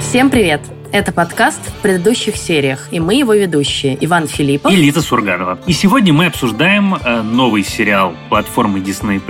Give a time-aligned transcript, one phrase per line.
[0.00, 0.62] Всем привет!
[0.90, 5.58] Это подкаст в предыдущих сериях, и мы его ведущие Иван Филиппов и Лиза Сурганова.
[5.66, 9.20] И сегодня мы обсуждаем э, новый сериал платформы Disney+,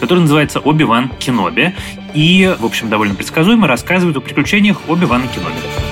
[0.00, 1.72] который называется «Оби-Ван Кеноби»,
[2.14, 5.87] и, в общем, довольно предсказуемо рассказывает о приключениях Оби-Вана Кеноби.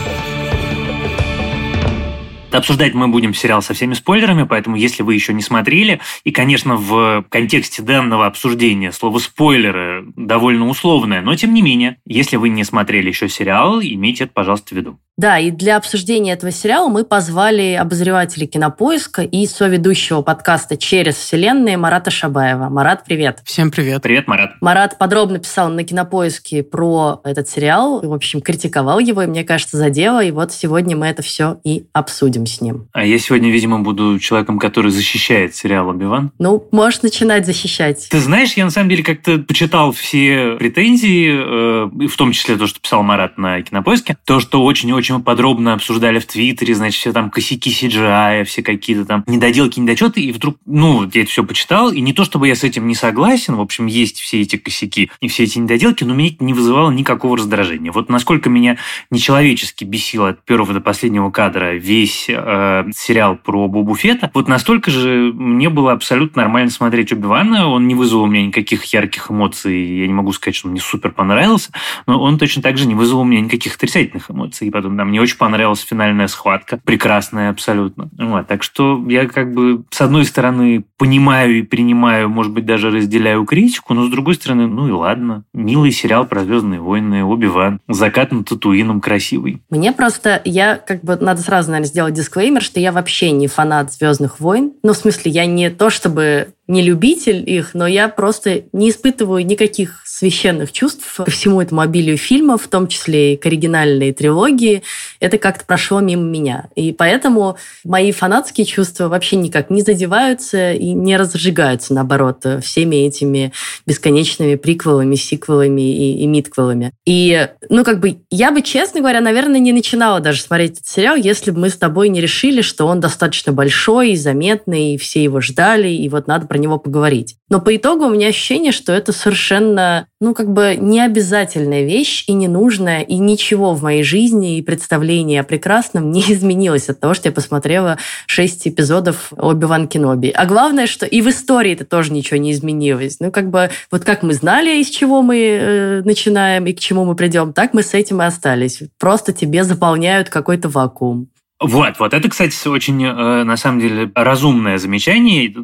[2.56, 6.76] Обсуждать мы будем сериал со всеми спойлерами, поэтому если вы еще не смотрели, и, конечно,
[6.76, 12.64] в контексте данного обсуждения слово «спойлеры» довольно условное, но тем не менее, если вы не
[12.64, 14.98] смотрели еще сериал, имейте это, пожалуйста, в виду.
[15.18, 21.78] Да, и для обсуждения этого сериала мы позвали обозревателя кинопоиска и соведущего подкаста «Через вселенные»
[21.78, 22.68] Марата Шабаева.
[22.68, 23.38] Марат, привет.
[23.46, 24.02] Всем привет.
[24.02, 24.60] Привет, Марат.
[24.60, 29.78] Марат подробно писал на кинопоиске про этот сериал, в общем, критиковал его, и мне кажется,
[29.78, 32.88] задело, и вот сегодня мы это все и обсудим с ним.
[32.92, 36.30] А я сегодня, видимо, буду человеком, который защищает сериал «Оби-Ван».
[36.38, 38.06] Ну, можешь начинать защищать.
[38.10, 42.66] Ты знаешь, я на самом деле как-то почитал все претензии, э, в том числе то,
[42.66, 47.12] что писал Марат на кинопоиске, то, что очень-очень очень подробно обсуждали в Твиттере, значит, все
[47.12, 51.92] там косяки CGI, все какие-то там недоделки, недочеты, и вдруг, ну, я это все почитал,
[51.92, 55.10] и не то, чтобы я с этим не согласен, в общем, есть все эти косяки
[55.20, 57.92] и все эти недоделки, но меня это не вызывало никакого раздражения.
[57.92, 58.78] Вот насколько меня
[59.10, 64.90] нечеловечески бесило от первого до последнего кадра весь э, сериал про Бобу Фета, вот настолько
[64.90, 69.98] же мне было абсолютно нормально смотреть Оби-Вана, он не вызвал у меня никаких ярких эмоций,
[70.00, 71.70] я не могу сказать, что мне супер понравился,
[72.06, 74.66] но он точно так же не вызвал у меня никаких отрицательных эмоций.
[74.66, 76.78] И потом, да, мне очень понравилась финальная схватка.
[76.84, 78.08] Прекрасная абсолютно.
[78.18, 82.90] Вот, так что я как бы с одной стороны понимаю и принимаю, может быть, даже
[82.90, 85.44] разделяю критику, но с другой стороны, ну и ладно.
[85.52, 89.62] Милый сериал про Звездные войны, Оби-Ван, закат над Татуином красивый.
[89.70, 93.92] Мне просто, я как бы, надо сразу, наверное, сделать дисклеймер, что я вообще не фанат
[93.92, 94.72] Звездных войн.
[94.82, 99.46] Ну, в смысле, я не то чтобы не любитель их, но я просто не испытываю
[99.46, 104.82] никаких священных чувств ко всему этому обилию фильмов, в том числе и к оригинальной трилогии.
[105.20, 106.68] Это как-то прошло мимо меня.
[106.74, 113.52] И поэтому мои фанатские чувства вообще никак не задеваются и не разжигаются, наоборот, всеми этими
[113.86, 116.92] бесконечными приквелами, сиквелами и, и митквелами.
[117.04, 121.16] И, ну, как бы, я бы, честно говоря, наверное, не начинала даже смотреть этот сериал,
[121.16, 125.22] если бы мы с тобой не решили, что он достаточно большой и заметный, и все
[125.22, 127.36] его ждали, и вот надо про него поговорить.
[127.50, 132.24] Но по итогу у меня ощущение, что это совершенно, ну, как бы не обязательная вещь
[132.26, 137.12] и ненужная, и ничего в моей жизни и представлении о прекрасном не изменилось от того,
[137.12, 140.30] что я посмотрела шесть эпизодов Оби-Ван Кеноби.
[140.34, 143.20] А главное, что и в истории это тоже ничего не изменилось.
[143.20, 147.04] Ну, как бы, вот как мы знали, из чего мы э, начинаем и к чему
[147.04, 148.82] мы придем, так мы с этим и остались.
[148.98, 151.28] Просто тебе заполняют какой-то вакуум.
[151.58, 155.54] Вот, вот это, кстати, очень, э, на самом деле, разумное замечание,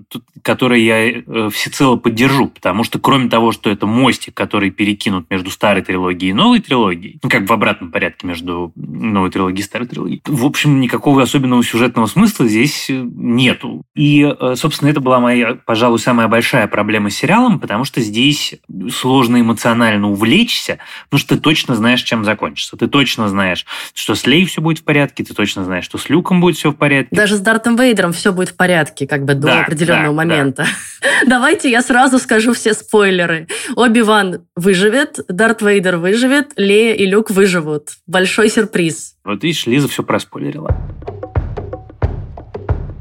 [0.41, 5.51] которое я э, всецело поддержу, потому что кроме того, что это мостик, который перекинут между
[5.51, 9.87] старой трилогией и новой трилогией, ну, как в обратном порядке между новой трилогией и старой
[9.87, 13.83] трилогией, в общем, никакого особенного сюжетного смысла здесь э, нету.
[13.95, 18.55] И, собственно, это была моя, пожалуй, самая большая проблема с сериалом, потому что здесь
[18.91, 22.79] сложно эмоционально увлечься, потому что ты точно знаешь, чем закончится.
[22.79, 26.09] Ты точно знаешь, что с Лей все будет в порядке, ты точно знаешь, что с
[26.09, 27.15] Люком будет все в порядке.
[27.15, 30.67] Даже с Дартом Вейдером все будет в порядке, как бы до да, определенного да, момента.
[31.01, 31.09] Да.
[31.27, 33.49] Давайте я сразу скажу все спойлеры.
[33.77, 37.91] Оби-Ван выживет, Дарт Вейдер выживет, Лея и Люк выживут.
[38.07, 39.17] Большой сюрприз.
[39.25, 40.77] Вот видишь, Лиза все проспойлерила.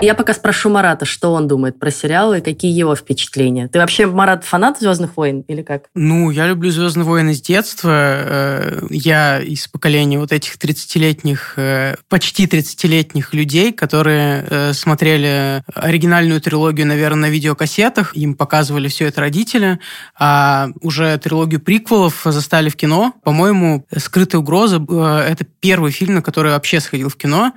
[0.01, 3.67] Я пока спрошу Марата, что он думает про сериалы и какие его впечатления.
[3.67, 5.83] Ты вообще, Марат, фанат «Звездных войн» или как?
[5.93, 7.91] Ну, я люблю «Звездные войны» с детства.
[7.93, 16.41] Э, я из поколения вот этих 30-летних, э, почти 30-летних людей, которые э, смотрели оригинальную
[16.41, 18.15] трилогию, наверное, на видеокассетах.
[18.15, 19.79] Им показывали все это родители.
[20.17, 23.13] А уже трилогию приквелов застали в кино.
[23.23, 24.77] По-моему, «Скрытая угроза»—
[25.27, 27.53] это первый фильм, на который вообще сходил в кино.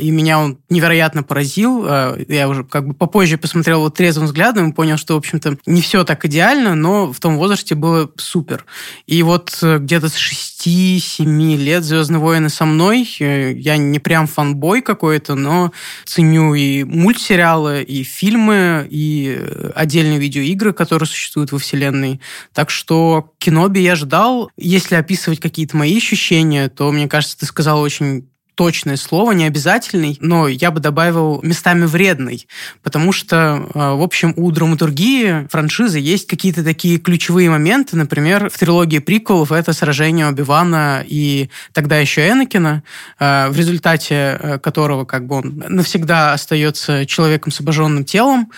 [0.00, 4.70] И меня он невероятно поразил Э, я уже как бы попозже посмотрел вот трезвым взглядом
[4.70, 8.64] и понял, что, в общем-то, не все так идеально, но в том возрасте было супер.
[9.06, 13.08] И вот э, где-то с 6-7 лет «Звездные войны» со мной.
[13.20, 15.72] Э, я не прям фанбой какой-то, но
[16.04, 19.40] ценю и мультсериалы, и фильмы, и
[19.74, 22.20] отдельные видеоигры, которые существуют во вселенной.
[22.52, 24.50] Так что Киноби я ждал.
[24.56, 30.16] Если описывать какие-то мои ощущения, то, мне кажется, ты сказал очень точное слово, не обязательный,
[30.20, 32.46] но я бы добавил местами вредный,
[32.82, 38.58] потому что, э, в общем, у драматургии франшизы есть какие-то такие ключевые моменты, например, в
[38.58, 42.82] трилогии приколов это сражение Оби-Вана и тогда еще Энакина,
[43.18, 48.50] э, в результате э, которого как бы он навсегда остается человеком с обожженным телом,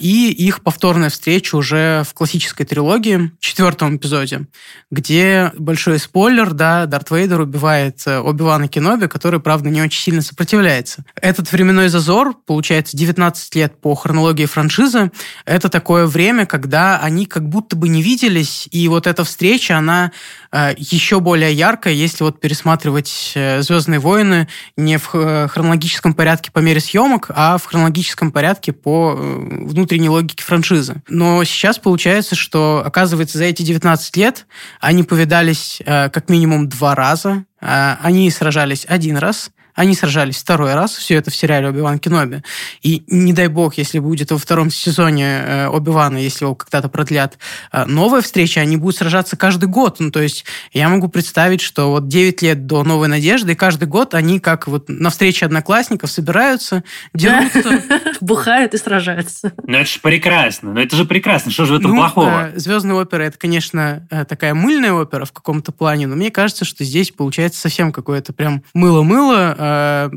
[0.00, 4.46] и их повторная встреча уже в классической трилогии, в четвертом эпизоде,
[4.90, 11.02] где большой спойлер, да, Дарт Вейдер убивает Оби-Вана Кеноби, который, правда, не очень сильно сопротивляется.
[11.18, 15.10] Этот временной зазор, получается, 19 лет по хронологии франшизы,
[15.46, 20.12] это такое время, когда они как будто бы не виделись, и вот эта встреча, она
[20.52, 26.50] э, еще более яркая, если вот пересматривать э, «Звездные войны» не в э, хронологическом порядке
[26.50, 30.96] по мере съемок, а в хронологическом порядке по внутренней логике франшизы.
[31.08, 34.46] Но сейчас получается, что, оказывается, за эти 19 лет
[34.78, 41.16] они повидались как минимум два раза, они сражались один раз, они сражались второй раз, все
[41.16, 42.42] это в сериале Оби-Ван Кеноби.
[42.82, 47.38] И не дай бог, если будет во втором сезоне э, Оби-Вана, если его когда-то продлят,
[47.72, 49.96] э, новая встреча, они будут сражаться каждый год.
[50.00, 53.86] Ну, то есть я могу представить, что вот 9 лет до «Новой надежды», и каждый
[53.86, 56.82] год они как вот на встрече одноклассников собираются,
[57.12, 57.82] дерутся.
[58.22, 59.52] Бухают и сражаются.
[59.62, 60.72] Ну, это же прекрасно.
[60.72, 61.52] Ну, это же прекрасно.
[61.52, 62.50] Что же в этом ну, плохого?
[62.56, 66.82] Звездная опера– это, конечно, э, такая мыльная опера в каком-то плане, но мне кажется, что
[66.82, 69.54] здесь получается совсем какое-то прям мыло-мыло,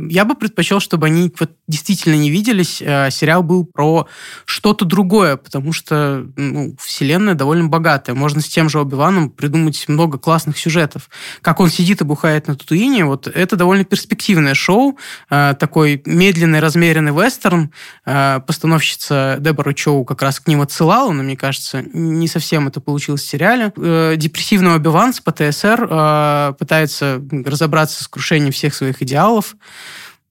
[0.09, 2.81] я бы предпочел, чтобы они вот действительно не виделись.
[2.81, 4.07] Э, сериал был про
[4.45, 8.13] что-то другое, потому что ну, вселенная довольно богатая.
[8.13, 11.09] Можно с тем же Оби-Ваном придумать много классных сюжетов.
[11.41, 14.97] Как он сидит и бухает на Татуине, вот это довольно перспективное шоу,
[15.29, 17.71] э, такой медленный, размеренный вестерн.
[18.05, 23.21] Постановщица Дебора Чоу как раз к ним отсылала, но мне кажется, не совсем это получилось
[23.21, 23.71] в сериале.
[24.17, 29.54] Депрессивный Оби-Ван с ПТСР пытается разобраться с крушением всех своих идеалов, сериалов,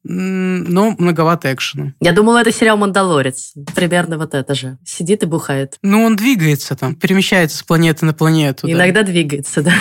[0.05, 1.95] Но многовато экшена.
[2.01, 3.55] Я думала, это сериал «Мандалорец».
[3.75, 4.79] Примерно вот это же.
[4.85, 5.79] Сидит и бухает.
[5.83, 8.71] Ну, он двигается там, перемещается с планеты на планету.
[8.71, 9.11] Иногда да.
[9.11, 9.75] двигается, да.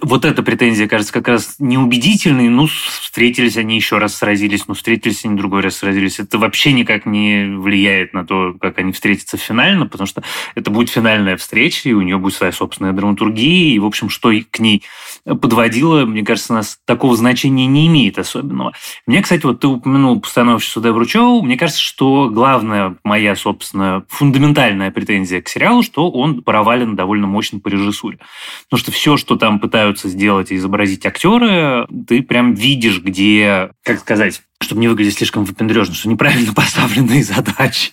[0.00, 2.48] Вот эта претензия, кажется, как раз неубедительной.
[2.48, 6.18] Ну, встретились они еще раз, сразились, но встретились они другой раз, сразились.
[6.18, 10.22] Это вообще никак не влияет на то, как они встретятся финально, потому что
[10.54, 14.32] это будет финальная встреча, и у нее будет своя собственная драматургия, и, в общем, что
[14.50, 14.82] к ней
[15.24, 18.72] подводило, мне кажется, у нас такого значения не имеет особенного.
[19.06, 21.42] Мне, кстати, вот ты упомянул постановщицу Дебру Чоу.
[21.42, 27.60] Мне кажется, что главная моя, собственно, фундаментальная претензия к сериалу, что он провален довольно мощно
[27.60, 28.18] по режиссуре.
[28.64, 34.00] Потому что все, что там пытаются сделать и изобразить актеры, ты прям видишь, где, как
[34.00, 37.92] сказать, чтобы не выглядеть слишком выпендрежно, что неправильно поставленные задачи.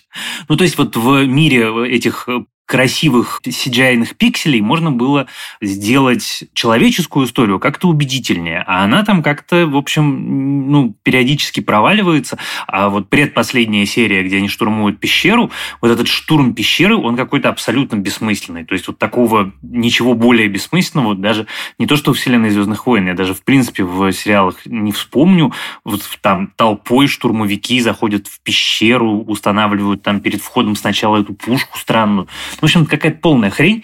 [0.49, 2.27] Ну, то есть вот в мире этих
[2.65, 5.27] красивых cgi пикселей можно было
[5.61, 8.63] сделать человеческую историю как-то убедительнее.
[8.65, 12.37] А она там как-то, в общем, ну, периодически проваливается.
[12.67, 15.51] А вот предпоследняя серия, где они штурмуют пещеру,
[15.81, 18.65] вот этот штурм пещеры, он какой-то абсолютно бессмысленный.
[18.65, 21.47] То есть вот такого ничего более бессмысленного, даже
[21.77, 25.53] не то, что в вселенной «Звездных войн», я даже, в принципе, в сериалах не вспомню.
[25.83, 32.27] Вот там толпой штурмовики заходят в пещеру, устанавливают там перед входом сначала эту пушку странную.
[32.59, 33.83] В общем, какая-то полная хрень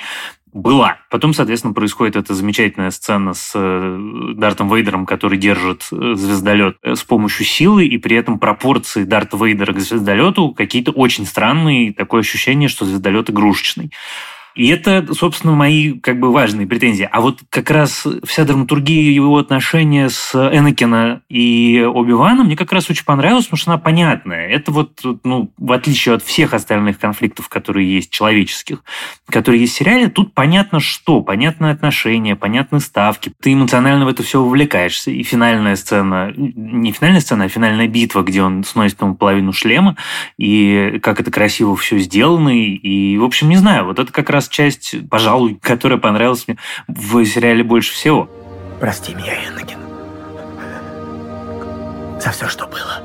[0.54, 0.98] была.
[1.10, 6.96] Потом, соответственно, происходит эта замечательная сцена с э, Дартом Вейдером, который держит э, звездолет э,
[6.96, 12.22] с помощью силы, и при этом пропорции Дарта Вейдера к звездолету какие-то очень странные, такое
[12.22, 13.92] ощущение, что звездолет игрушечный.
[14.56, 17.08] И это, собственно, мои как бы важные претензии.
[17.10, 22.90] А вот как раз вся драматургия его отношения с Энакина и Оби-Ваном мне как раз
[22.90, 24.48] очень понравилась, потому что она понятная.
[24.48, 28.84] Это вот, ну, в отличие от всех остальных конфликтов, которые есть, человеческих,
[29.28, 33.32] которые есть в сериале, тут понятно что, понятное отношение, понятны ставки.
[33.42, 35.12] Ты эмоционально в это все вовлекаешься.
[35.12, 39.96] И финальная сцена, не финальная сцена, а финальная битва, где он сносит ему половину шлема,
[40.38, 42.50] и как это красиво все сделано.
[42.50, 46.58] И, в общем, не знаю, вот это как раз раз часть, пожалуй, которая понравилась мне
[46.88, 48.30] в сериале больше всего.
[48.80, 49.78] Прости меня, Энакин.
[52.20, 53.02] За все, что было.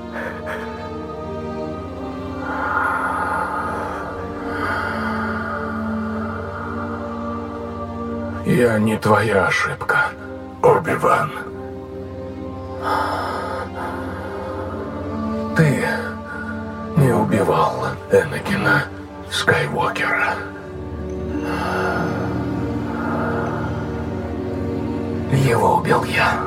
[8.47, 10.07] Я не твоя ошибка,
[10.63, 11.33] Оби-Ван.
[15.57, 15.85] Ты
[16.97, 18.85] не убивал Энакина
[19.31, 20.56] Скайуокера.
[25.47, 26.43] Его убил я.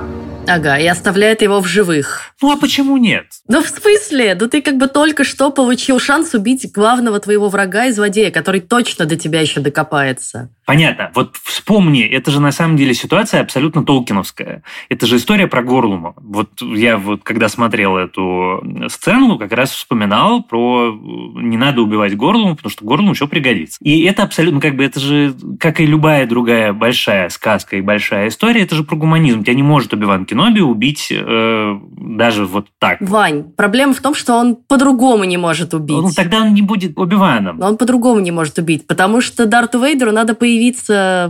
[0.45, 2.33] Ага, и оставляет его в живых.
[2.41, 3.27] Ну а почему нет?
[3.47, 4.35] Ну в смысле?
[4.37, 8.59] Ну ты как бы только что получил шанс убить главного твоего врага и злодея, который
[8.59, 10.49] точно до тебя еще докопается.
[10.69, 11.09] Понятно.
[11.15, 14.61] Вот вспомни, это же на самом деле ситуация абсолютно толкиновская.
[14.87, 16.13] Это же история про Горлума.
[16.17, 20.95] Вот я вот когда смотрел эту сцену, как раз вспоминал про
[21.35, 23.79] не надо убивать Горлума, потому что Горлум еще пригодится.
[23.81, 28.27] И это абсолютно как бы, это же, как и любая другая большая сказка и большая
[28.27, 29.41] история, это же про гуманизм.
[29.41, 33.01] Тебя не может Оби-Ван Кеноби убить э, даже вот так.
[33.01, 35.97] Вань, проблема в том, что он по-другому не может убить.
[35.97, 37.59] Ну, тогда он не будет Оби-Ваном.
[37.59, 40.58] Он по-другому не может убить, потому что Дарту Вейдеру надо появиться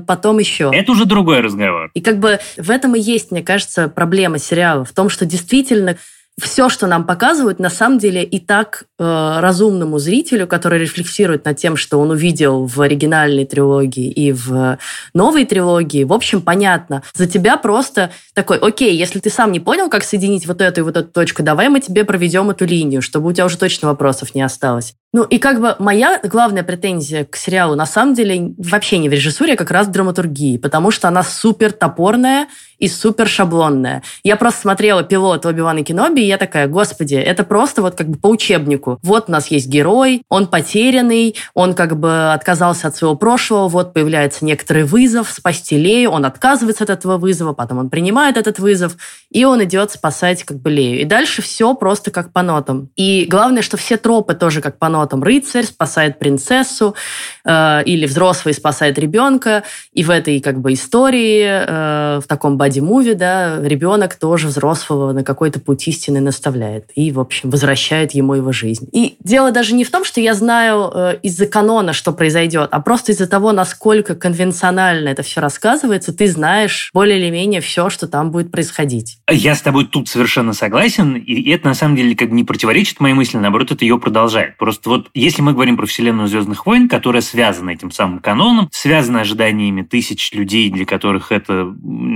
[0.08, 0.72] потом еще.
[0.74, 1.92] Это уже другой разговор.
[1.94, 4.86] И как бы в этом и есть, мне кажется, проблема сериала.
[4.86, 5.98] В том, что действительно
[6.42, 11.58] все, что нам показывают, на самом деле и так э, разумному зрителю, который рефлексирует над
[11.58, 14.78] тем, что он увидел в оригинальной трилогии и в
[15.14, 17.04] новой трилогии, в общем, понятно.
[17.14, 20.84] За тебя просто такой, окей, если ты сам не понял, как соединить вот эту и
[20.84, 24.34] вот эту точку, давай мы тебе проведем эту линию, чтобы у тебя уже точно вопросов
[24.36, 24.96] не осталось.
[25.12, 29.12] Ну и как бы моя главная претензия к сериалу на самом деле вообще не в
[29.14, 32.48] режиссуре, а как раз в драматургии, потому что она супер топорная
[32.80, 34.02] и супер шаблонная.
[34.24, 38.10] Я просто смотрела пилот Оби-Ван и Кеноби, и я такая, господи, это просто вот как
[38.10, 39.00] бы по учебнику.
[39.04, 43.94] Вот у нас есть герой, он потерянный, он как бы отказался от своего прошлого, вот
[43.94, 48.98] появляется некоторый вызов, спасти Лею, он отказывается от этого вызова, потом он принимает этот вызов,
[49.30, 51.02] и он идет спасать как бы Лею.
[51.02, 52.90] И дальше все просто как по нотам.
[52.96, 56.96] И главное, что все тропы тоже как по нотам там рыцарь спасает принцессу,
[57.46, 63.16] э, или взрослый спасает ребенка, и в этой как бы истории, э, в таком боди-муви,
[63.16, 68.52] да, ребенок тоже взрослого на какой-то путь истины наставляет и, в общем, возвращает ему его
[68.52, 68.88] жизнь.
[68.92, 72.80] И дело даже не в том, что я знаю э, из-за канона, что произойдет, а
[72.80, 78.08] просто из-за того, насколько конвенционально это все рассказывается, ты знаешь более или менее все, что
[78.08, 79.18] там будет происходить.
[79.30, 83.16] Я с тобой тут совершенно согласен, и это на самом деле как не противоречит моей
[83.16, 84.58] мысли, наоборот, это ее продолжает.
[84.58, 89.22] Просто вот если мы говорим про вселенную Звездных войн, которая связана этим самым каноном, связана
[89.22, 91.74] ожиданиями тысяч людей, для которых это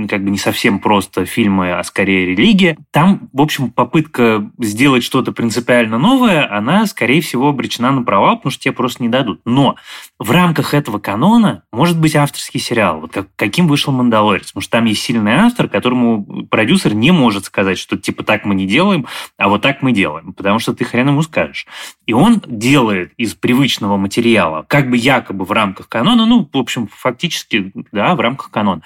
[0.08, 5.32] как бы не совсем просто фильмы, а скорее религия, там, в общем, попытка сделать что-то
[5.32, 9.40] принципиально новое, она, скорее всего, обречена на провал, потому что тебе просто не дадут.
[9.46, 9.76] Но
[10.18, 14.72] в рамках этого канона может быть авторский сериал, вот как, каким вышел «Мандалорец», потому что
[14.72, 19.06] там есть сильный автор, которому продюсер не может сказать, что типа так мы не делаем,
[19.38, 21.66] а вот так мы делаем, потому что ты хрен ему скажешь.
[22.04, 26.88] И он делает из привычного материала, как бы якобы в рамках канона, ну, в общем,
[26.92, 28.82] фактически, да, в рамках канона,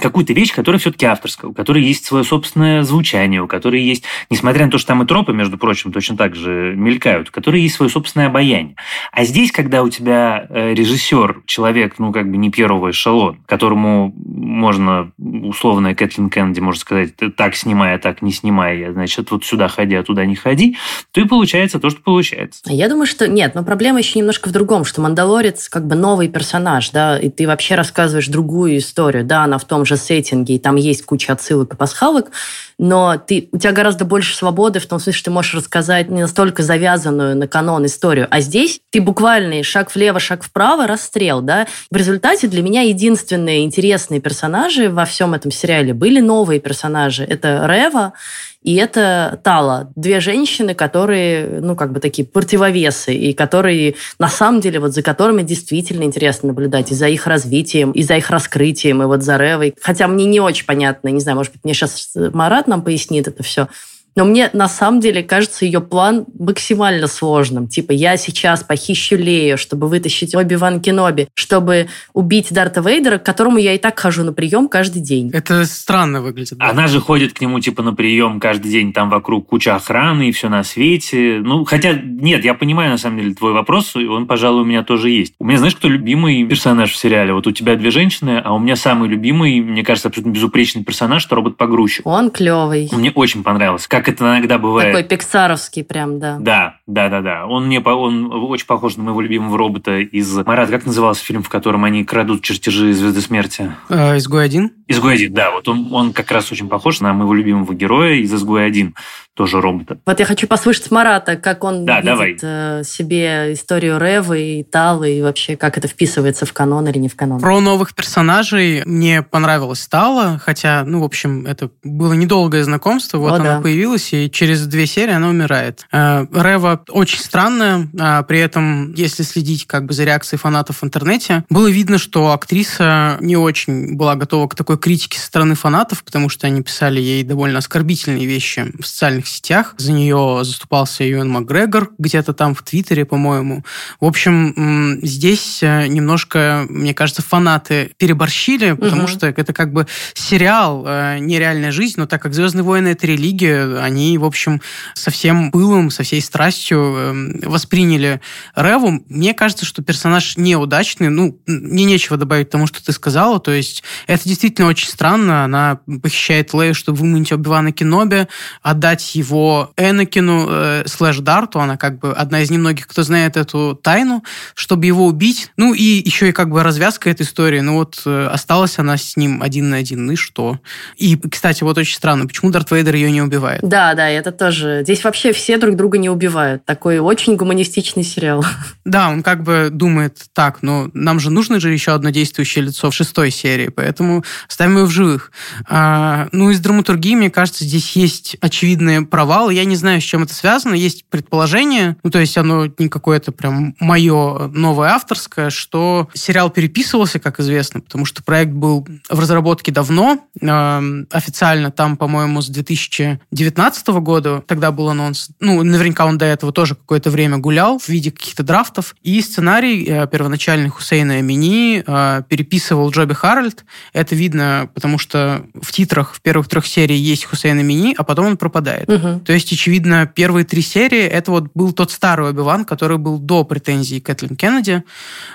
[0.00, 4.66] какую-то вещь, которая все-таки авторская, у которой есть свое собственное звучание, у которой есть, несмотря
[4.66, 7.74] на то, что там и тропы, между прочим, точно так же мелькают, у которой есть
[7.74, 8.76] свое собственное обаяние.
[9.12, 14.14] А здесь, когда у тебя э, режиссер, человек, ну, как бы не первого эшелона, которому
[14.16, 19.68] можно, условно, Кэтлин Кеннеди может сказать, так снимай, а так не снимай, значит, вот сюда
[19.68, 20.76] ходи, а туда не ходи,
[21.12, 22.62] то и получается то, что получается.
[22.66, 26.28] Я думаю, что нет, но проблема еще немножко в другом, что Мандалорец как бы новый
[26.28, 30.58] персонаж, да, и ты вообще рассказываешь другую историю, да, она в том же сеттинге, и
[30.58, 32.30] там есть куча отсылок и пасхалок,
[32.78, 36.22] но ты, у тебя гораздо больше свободы в том смысле, что ты можешь рассказать не
[36.22, 38.26] настолько завязанную на канон историю.
[38.30, 41.40] А здесь ты буквально шаг влево, шаг вправо, расстрел.
[41.40, 41.66] Да?
[41.90, 47.22] В результате для меня единственные интересные персонажи во всем этом сериале были новые персонажи.
[47.24, 48.14] Это Рева
[48.62, 49.90] и это Тала.
[49.96, 55.02] Две женщины, которые, ну, как бы такие противовесы, и которые, на самом деле, вот за
[55.02, 59.36] которыми действительно интересно наблюдать, и за их развитием, и за их раскрытием, и вот за
[59.36, 59.74] Ревой.
[59.80, 63.42] Хотя мне не очень понятно, не знаю, может быть, мне сейчас Марат нам пояснит это
[63.42, 63.68] все.
[64.14, 67.68] Но мне на самом деле кажется ее план максимально сложным.
[67.68, 73.58] Типа, я сейчас похищу Лею, чтобы вытащить Оби-Ван Кеноби, чтобы убить Дарта Вейдера, к которому
[73.58, 75.30] я и так хожу на прием каждый день.
[75.32, 76.58] Это странно выглядит.
[76.58, 76.70] Да?
[76.70, 80.32] Она же ходит к нему типа на прием каждый день, там вокруг куча охраны и
[80.32, 81.40] все на свете.
[81.42, 84.82] Ну, хотя, нет, я понимаю на самом деле твой вопрос, и он, пожалуй, у меня
[84.82, 85.34] тоже есть.
[85.38, 87.32] У меня, знаешь, кто любимый персонаж в сериале?
[87.32, 91.24] Вот у тебя две женщины, а у меня самый любимый, мне кажется, абсолютно безупречный персонаж,
[91.26, 92.06] это робот-погрузчик.
[92.06, 92.88] Он клевый.
[92.92, 93.88] Мне очень понравился.
[93.88, 94.92] Как как это иногда бывает.
[94.92, 96.38] Такой пиксаровский прям, да.
[96.40, 97.46] Да, да, да, да.
[97.46, 100.70] Он мне он очень похож на моего любимого робота из Марат.
[100.70, 103.72] Как назывался фильм, в котором они крадут чертежи Звезды Смерти?
[103.88, 104.72] Э, Изгой один.
[104.88, 105.50] Изгой один, да.
[105.52, 108.94] Вот он, он как раз очень похож на моего любимого героя из Изгой один
[109.34, 109.98] тоже робота.
[110.04, 112.36] Вот я хочу послушать Марата, как он да, видит давай.
[112.42, 117.08] Э, себе историю Ревы и Талы, и вообще, как это вписывается в канон или не
[117.08, 117.40] в канон.
[117.40, 123.32] Про новых персонажей мне понравилось Тала, хотя, ну, в общем, это было недолгое знакомство, вот
[123.32, 123.60] О, она да.
[123.62, 125.86] появилась, и через две серии она умирает.
[125.92, 130.84] Э, Рева очень странная, а при этом, если следить как бы за реакцией фанатов в
[130.84, 136.04] интернете, было видно, что актриса не очень была готова к такой критике со стороны фанатов,
[136.04, 139.74] потому что они писали ей довольно оскорбительные вещи в социальных социальных сетях.
[139.78, 143.64] За нее заступался Юэн Макгрегор где-то там в Твиттере, по-моему.
[144.00, 149.08] В общем, здесь э, немножко, мне кажется, фанаты переборщили, потому угу.
[149.08, 153.78] что это как бы сериал, э, нереальная жизнь, но так как «Звездные войны»— это религия,
[153.78, 154.60] они, в общем,
[154.94, 158.20] со всем пылом, со всей страстью эм, восприняли
[158.56, 159.02] Реву.
[159.08, 161.08] Мне кажется, что персонаж неудачный.
[161.08, 163.40] Ну, мне нечего добавить тому, что ты сказала.
[163.40, 165.44] То есть это действительно очень странно.
[165.44, 168.26] Она похищает Лею, чтобы выманить Оби-Вана Кеноби,
[168.62, 171.60] отдать его Энакину э, слэш Дарту.
[171.60, 174.22] Она как бы одна из немногих, кто знает эту тайну,
[174.54, 175.50] чтобы его убить.
[175.56, 177.60] Ну и еще и как бы развязка этой истории.
[177.60, 180.06] Ну вот э, осталась она с ним один на один.
[180.06, 180.58] Ну и что?
[180.96, 183.60] И, кстати, вот очень странно, почему Дарт Вейдер ее не убивает?
[183.62, 184.80] Да, да, это тоже.
[184.82, 186.64] Здесь вообще все друг друга не убивают.
[186.64, 188.44] Такой очень гуманистичный сериал.
[188.84, 192.90] Да, он как бы думает так, но нам же нужно же еще одно действующее лицо
[192.90, 195.30] в шестой серии, поэтому ставим его в живых.
[195.68, 199.54] А, ну, из драматургии, мне кажется, здесь есть очевидные провалы.
[199.54, 200.74] Я не знаю, с чем это связано.
[200.74, 207.18] Есть предположение, ну, то есть оно не какое-то прям мое новое авторское, что сериал переписывался,
[207.18, 213.88] как известно, потому что проект был в разработке давно, э, официально там, по-моему, с 2019
[214.00, 215.30] года, тогда был анонс.
[215.40, 218.94] Ну, наверняка он до этого тоже какое-то время гулял в виде каких-то драфтов.
[219.02, 223.64] И сценарий э, первоначальный Хусейна Амини э, переписывал Джоби Харальд.
[223.92, 228.26] Это видно, потому что в титрах в первых трех сериях есть Хусейн Амини, а потом
[228.26, 228.88] он пропадает.
[228.94, 229.20] Угу.
[229.20, 233.44] То есть, очевидно, первые три серии это вот был тот старый Оби-Ван, который был до
[233.44, 234.82] претензий Кэтлин Кеннеди.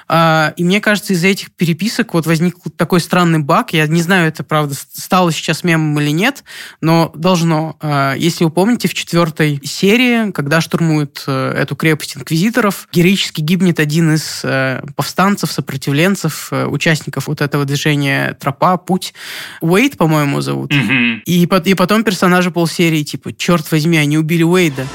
[0.09, 3.73] Э, и мне кажется, из-за этих переписок вот возник такой странный баг.
[3.73, 6.43] Я не знаю, это правда стало сейчас мемом или нет,
[6.81, 7.77] но должно.
[7.81, 13.79] Э, если вы помните, в четвертой серии, когда штурмуют э, эту крепость инквизиторов, героически гибнет
[13.79, 19.13] один из э, повстанцев, сопротивленцев, э, участников вот этого движения «Тропа», «Путь».
[19.61, 20.71] Уэйд, по-моему, зовут.
[20.71, 21.21] Mm-hmm.
[21.25, 24.85] И, и потом персонажи полсерии, типа, черт возьми, они убили Уэйда.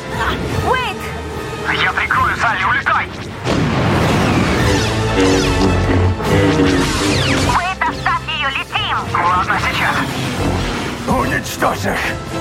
[0.69, 0.97] Уэйд!
[1.83, 3.07] Я прикрою, Салли, улетай!
[7.57, 8.99] Уэйд, оставь ее, летим!
[9.15, 9.97] Ладно, сейчас.
[11.09, 12.32] Уничтожь их!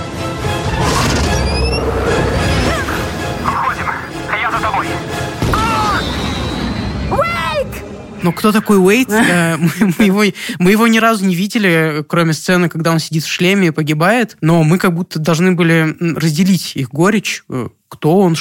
[8.23, 9.09] Но кто такой Уэйт?
[9.31, 10.23] Э, мы его,
[10.59, 14.35] мы его ни разу не видели, кроме сцены, когда он сидит в шлеме и погибает.
[14.41, 18.35] Но мы как будто должны были разделить их горечь э, кто он,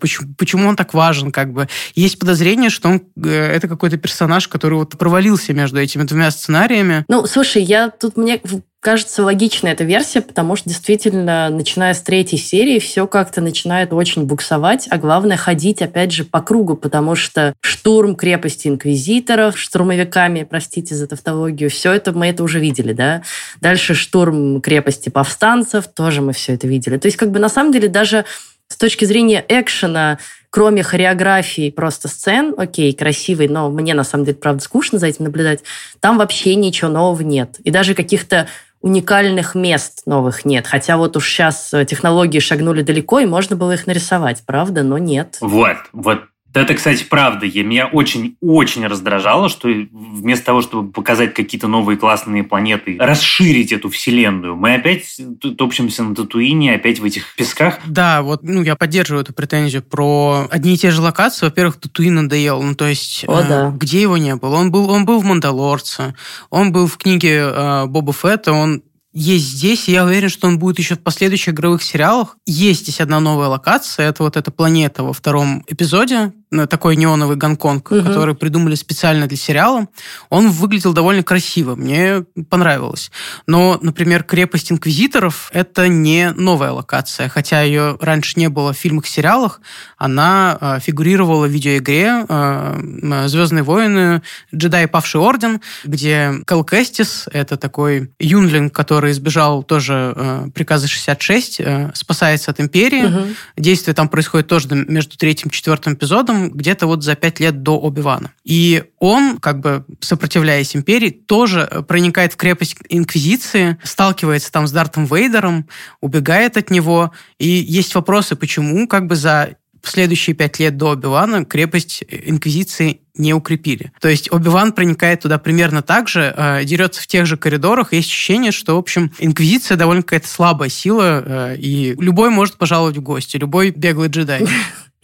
[0.00, 1.68] почему, почему он так важен, как бы.
[1.94, 7.04] Есть подозрение, что он э, это какой-то персонаж, который вот провалился между этими двумя сценариями.
[7.08, 8.40] Ну, слушай, я тут мне
[8.86, 14.26] кажется логичной эта версия, потому что действительно, начиная с третьей серии, все как-то начинает очень
[14.26, 20.94] буксовать, а главное ходить, опять же, по кругу, потому что штурм крепости инквизиторов, штурмовиками, простите
[20.94, 23.24] за тавтологию, все это мы это уже видели, да.
[23.60, 26.96] Дальше штурм крепости повстанцев, тоже мы все это видели.
[26.96, 28.24] То есть, как бы на самом деле даже
[28.68, 30.18] с точки зрения экшена,
[30.50, 35.24] кроме хореографии просто сцен, окей, красивый, но мне на самом деле, правда, скучно за этим
[35.24, 35.60] наблюдать,
[36.00, 37.56] там вообще ничего нового нет.
[37.64, 38.48] И даже каких-то
[38.86, 40.66] уникальных мест новых нет.
[40.66, 44.96] Хотя вот уж сейчас э, технологии шагнули далеко, и можно было их нарисовать, правда, но
[44.96, 45.38] нет.
[45.40, 46.20] Вот, вот
[46.60, 47.46] это, кстати, правда.
[47.46, 53.88] Я, меня очень-очень раздражало, что вместо того, чтобы показать какие-то новые классные планеты, расширить эту
[53.88, 55.20] вселенную, мы опять
[55.56, 57.78] топчемся на Татуине, опять в этих песках.
[57.86, 61.46] Да, вот ну, я поддерживаю эту претензию про одни и те же локации.
[61.46, 62.62] Во-первых, Татуин надоел.
[62.62, 63.70] Ну, то есть, О, э, да.
[63.74, 64.56] где его не было?
[64.56, 66.14] Он был, он был в «Мандалорце»,
[66.50, 68.82] он был в книге э, Боба Фетта, он
[69.18, 72.36] есть здесь, и я уверен, что он будет еще в последующих игровых сериалах.
[72.44, 76.32] Есть здесь одна новая локация, это вот эта планета во втором эпизоде,
[76.66, 78.02] такой неоновый Гонконг, угу.
[78.02, 79.86] который придумали специально для сериала.
[80.30, 83.10] Он выглядел довольно красиво, мне понравилось.
[83.46, 89.06] Но, например, крепость инквизиторов— это не новая локация, хотя ее раньше не было в фильмах
[89.06, 89.60] и сериалах,
[89.98, 94.22] она э, фигурировала в видеоигре э, «Звездные войны.
[94.54, 94.86] Джедай.
[94.86, 101.90] Павший орден», где Кэл Кэстис— это такой юнлинг, который избежал тоже э, приказа 66, э,
[101.94, 103.04] спасается от Империи.
[103.04, 103.26] Угу.
[103.56, 107.78] Действие там происходит тоже между третьим и четвертым эпизодом, где-то вот за пять лет до
[107.78, 108.32] Оби-Вана.
[108.44, 115.06] И он, как бы сопротивляясь империи, тоже проникает в крепость Инквизиции, сталкивается там с Дартом
[115.06, 115.68] Вейдером,
[116.00, 117.12] убегает от него.
[117.38, 119.56] И есть вопросы, почему как бы за
[119.88, 123.92] следующие пять лет до Оби-Вана крепость Инквизиции не укрепили.
[124.00, 127.92] То есть Оби-Ван проникает туда примерно так же, э, дерется в тех же коридорах.
[127.92, 132.96] Есть ощущение, что, в общем, Инквизиция довольно какая-то слабая сила, э, и любой может пожаловать
[132.96, 134.46] в гости, любой беглый джедай.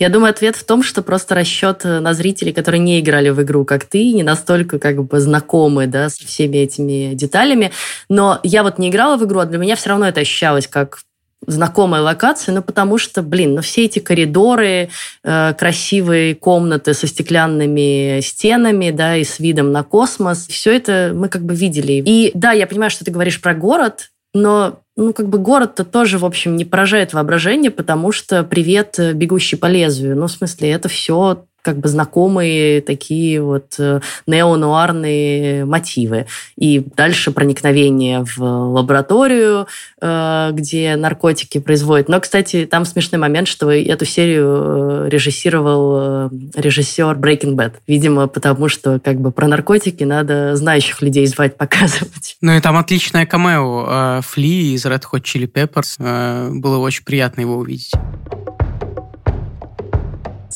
[0.03, 3.41] Я думаю, ответ в том, что просто расчет э, на зрителей, которые не играли в
[3.41, 7.71] игру, как ты, не настолько как бы знакомы да, со всеми этими деталями.
[8.09, 11.03] Но я вот не играла в игру, а для меня все равно это ощущалось как
[11.47, 14.91] знакомая локация, ну потому что, блин, ну все эти коридоры,
[15.23, 21.29] э, красивые комнаты со стеклянными стенами, да, и с видом на космос, все это мы
[21.29, 22.03] как бы видели.
[22.05, 26.19] И да, я понимаю, что ты говоришь про город, но ну, как бы город-то тоже,
[26.19, 30.17] в общем, не поражает воображение, потому что привет, э, бегущий по лезвию.
[30.17, 36.27] Ну, в смысле, это все как бы знакомые такие вот э, неонуарные мотивы.
[36.57, 39.67] И дальше проникновение в лабораторию,
[40.01, 42.09] э, где наркотики производят.
[42.09, 47.75] Но, кстати, там смешной момент, что эту серию режиссировал режиссер Breaking Bad.
[47.87, 52.37] Видимо, потому что как бы про наркотики надо знающих людей звать, показывать.
[52.41, 55.97] Ну и там отличное камео Фли из Red Hot Chili Peppers.
[55.99, 57.93] Э, было очень приятно его увидеть.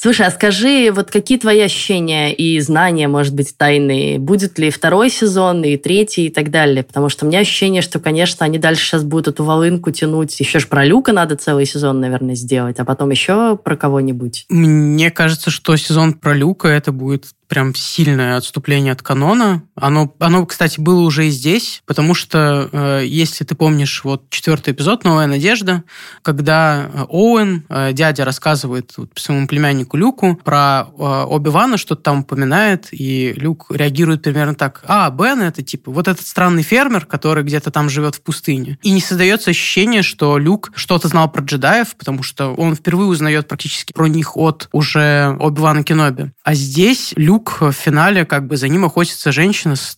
[0.06, 4.20] Слушай, а скажи, вот какие твои ощущения и знания, может быть, тайные?
[4.20, 6.84] Будет ли второй сезон и третий и так далее?
[6.84, 10.38] Потому что у меня ощущение, что, конечно, они дальше сейчас будут эту волынку тянуть.
[10.38, 14.46] Еще ж про Люка надо целый сезон, наверное, сделать, а потом еще про кого-нибудь.
[14.48, 19.62] Мне кажется, что сезон про Люка это будет прям сильное отступление от канона.
[19.74, 24.72] Оно, оно, кстати, было уже и здесь, потому что, э, если ты помнишь, вот четвертый
[24.72, 25.84] эпизод «Новая надежда»,
[26.22, 32.20] когда э, Оуэн, э, дядя, рассказывает вот, своему племяннику Люку про э, Оби-Вана, что-то там
[32.20, 34.82] упоминает, и Люк реагирует примерно так.
[34.86, 38.78] А, Бен это типа вот этот странный фермер, который где-то там живет в пустыне.
[38.82, 43.48] И не создается ощущение, что Люк что-то знал про джедаев, потому что он впервые узнает
[43.48, 46.32] практически про них от уже Оби-Вана Кеноби.
[46.42, 49.94] А здесь Люк Люк в финале, как бы за ним охотится женщина с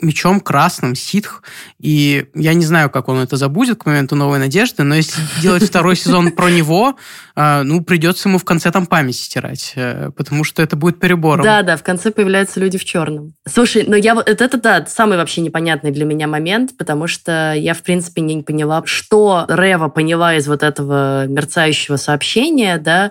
[0.00, 1.42] мечом красным, ситх.
[1.78, 5.64] И я не знаю, как он это забудет к моменту «Новой надежды», но если делать
[5.64, 6.96] второй сезон про него,
[7.34, 11.44] а, ну, придется ему в конце там память стирать, э, потому что это будет перебором.
[11.44, 13.34] Да, да, в конце появляются люди в черном.
[13.48, 17.54] Слушай, но я вот это, это да, самый вообще непонятный для меня момент, потому что
[17.54, 23.10] я, в принципе, не поняла, что Рева поняла из вот этого мерцающего сообщения, да,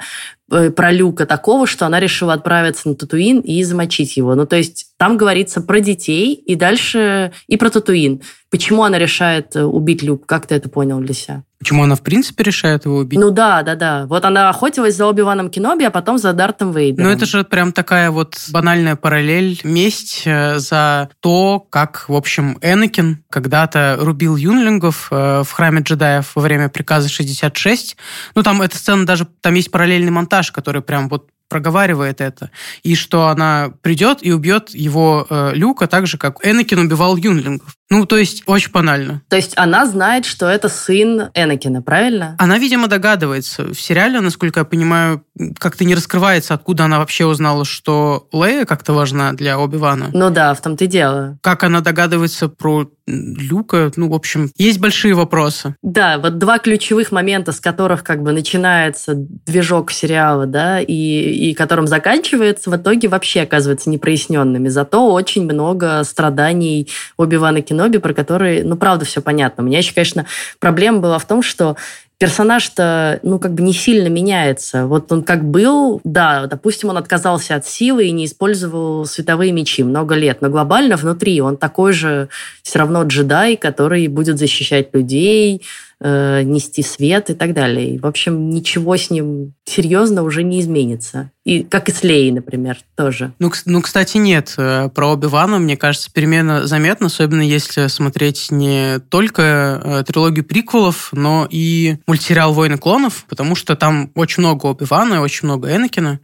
[0.51, 4.35] Э, про Люка такого, что она решила отправиться на Татуин и замочить его.
[4.35, 8.21] Ну, то есть там говорится про детей и дальше и про Татуин.
[8.49, 10.25] Почему она решает э, убить Люк?
[10.25, 11.43] Как ты это понял для себя?
[11.59, 13.19] Почему она, в принципе, решает его убить?
[13.19, 14.05] Ну да, да, да.
[14.05, 17.09] Вот она охотилась за Оби-Ваном Кеноби, а потом за Дартом Вейдером.
[17.09, 19.59] Ну это же прям такая вот банальная параллель.
[19.65, 26.41] Месть э, за то, как, в общем, Энакин когда-то рубил юнлингов в храме джедаев во
[26.41, 27.97] время приказа 66.
[28.35, 32.51] Ну там эта сцена даже, там есть параллельный монтаж, который прям вот проговаривает это,
[32.83, 37.75] и что она придет и убьет его э, Люка так же, как Энакин убивал юнлингов.
[37.89, 39.21] Ну, то есть, очень банально.
[39.29, 42.35] То есть, она знает, что это сын Энакина, правильно?
[42.39, 43.73] Она, видимо, догадывается.
[43.73, 45.23] В сериале, насколько я понимаю,
[45.59, 50.09] как-то не раскрывается, откуда она вообще узнала, что Лея как-то важна для Оби-Вана.
[50.13, 51.37] Ну да, в том-то и дело.
[51.41, 55.75] Как она догадывается про Люка, ну, в общем, есть большие вопросы.
[55.83, 61.53] Да, вот два ключевых момента, с которых как бы начинается движок сериала, да, и, и
[61.53, 64.69] которым заканчивается, в итоге вообще оказывается непроясненными.
[64.69, 69.63] Зато очень много страданий Оби-Вана Кеноби, про которые, ну, правда, все понятно.
[69.63, 70.25] У меня еще, конечно,
[70.59, 71.75] проблема была в том, что
[72.17, 74.87] персонаж-то, ну, как бы не сильно меняется.
[74.87, 79.83] Вот он как был, да, допустим, он отказался от силы и не использовал световые мечи
[79.83, 82.29] много лет, но глобально внутри он такой же
[82.63, 85.61] все равно джедай, который будет защищать людей,
[85.99, 87.95] э, нести свет и так далее.
[87.95, 91.31] И, в общем, ничего с ним серьезно уже не изменится.
[91.43, 93.33] И как и с Леей, например, тоже.
[93.39, 94.53] Ну, ну кстати, нет.
[94.57, 101.09] Э, про Оби-Вана, мне кажется, перемена заметна, особенно если смотреть не только э, трилогию приквелов,
[101.11, 106.19] но и мультсериал «Войны клонов», потому что там очень много Оби-Вана очень много Энакина,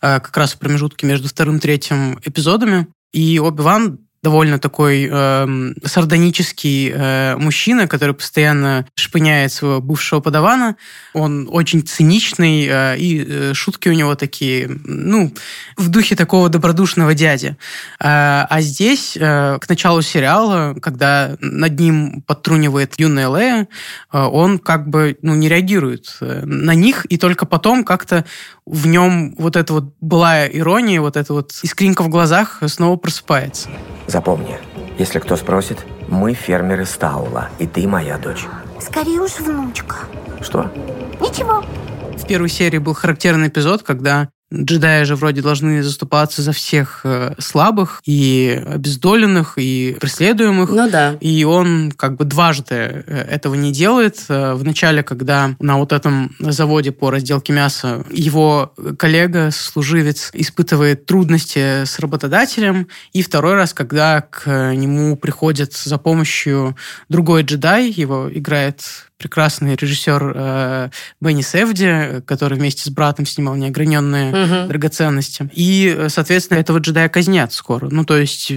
[0.00, 2.86] э, как раз в промежутке между вторым и третьим эпизодами.
[3.12, 10.74] И Оби-Ван довольно такой э, сардонический э, мужчина, который постоянно шпыняет своего бывшего подавана.
[11.12, 15.32] Он очень циничный, э, и э, шутки у него такие, ну,
[15.76, 17.56] в духе такого добродушного дяди.
[18.00, 23.68] Э, а здесь, э, к началу сериала, когда над ним подтрунивает юная Лея,
[24.12, 28.24] э, он как бы ну, не реагирует э, на них, и только потом как-то
[28.66, 33.68] в нем вот эта вот былая ирония, вот эта вот искринка в глазах снова просыпается.
[34.16, 34.56] Запомни,
[34.98, 38.46] если кто спросит, мы фермеры Стаула, и ты моя дочь.
[38.80, 39.96] Скорее уж внучка.
[40.40, 40.72] Что?
[41.20, 41.62] Ничего.
[42.16, 44.30] В первой серии был характерный эпизод, когда
[44.64, 50.70] Джедаи же вроде должны заступаться за всех э, слабых и обездоленных, и преследуемых.
[50.70, 51.16] Ну да.
[51.20, 54.24] И он как бы дважды э, этого не делает.
[54.28, 61.84] Э, Вначале, когда на вот этом заводе по разделке мяса его коллега, служивец, испытывает трудности
[61.84, 62.88] с работодателем.
[63.12, 66.76] И второй раз, когда к нему приходит за помощью
[67.08, 68.82] другой джедай, его играет
[69.18, 74.68] прекрасный режиссер э, Бенни Севди, который вместе с братом снимал «Неограненные угу.
[74.68, 75.50] драгоценности».
[75.54, 77.88] И, соответственно, этого джедая казнят скоро.
[77.90, 78.52] Ну, то есть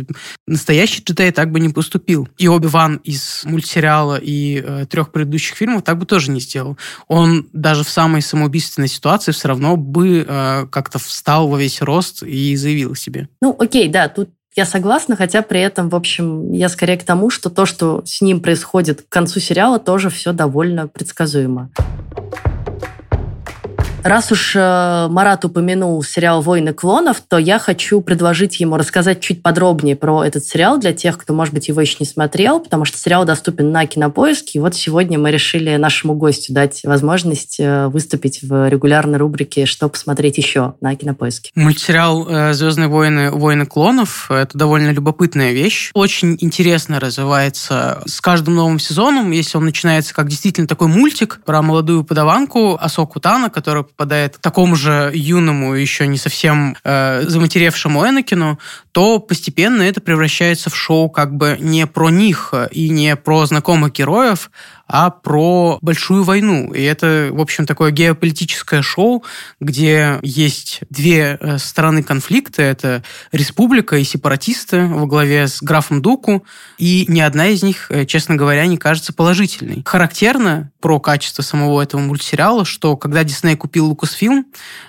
[0.47, 2.27] настоящий джедай так бы не поступил.
[2.37, 6.77] И Оби-Ван из мультсериала и э, трех предыдущих фильмов так бы тоже не сделал.
[7.07, 12.23] Он даже в самой самоубийственной ситуации все равно бы э, как-то встал во весь рост
[12.23, 13.29] и заявил о себе.
[13.41, 17.29] Ну, окей, да, тут я согласна, хотя при этом, в общем, я скорее к тому,
[17.29, 21.69] что то, что с ним происходит к концу сериала, тоже все довольно предсказуемо.
[24.03, 29.43] Раз уж э, Марат упомянул сериал «Войны клонов», то я хочу предложить ему рассказать чуть
[29.43, 32.97] подробнее про этот сериал для тех, кто, может быть, его еще не смотрел, потому что
[32.97, 34.59] сериал доступен на Кинопоиске.
[34.59, 39.89] И вот сегодня мы решили нашему гостю дать возможность э, выступить в регулярной рубрике «Что
[39.89, 41.51] посмотреть еще» на Кинопоиске.
[41.55, 43.31] Мультсериал э, «Звездные войны.
[43.31, 45.91] Войны клонов»— это довольно любопытная вещь.
[45.93, 51.61] Очень интересно развивается с каждым новым сезоном, если он начинается как действительно такой мультик про
[51.61, 58.07] молодую подаванку Асоку Тана, которая попадает к такому же юному, еще не совсем э, заматеревшему
[58.07, 58.59] Энакину,
[58.91, 63.93] то постепенно это превращается в шоу как бы не про них и не про знакомых
[63.93, 64.49] героев,
[64.89, 66.73] а про большую войну.
[66.73, 69.23] И это, в общем, такое геополитическое шоу,
[69.59, 72.63] где есть две э, стороны конфликта.
[72.63, 76.43] Это республика и сепаратисты во главе с графом Дуку.
[76.79, 79.83] И ни одна из них, э, честно говоря, не кажется положительной.
[79.85, 84.45] Характерно про качество самого этого мультсериала, что когда Дисней купил Lucasfilm,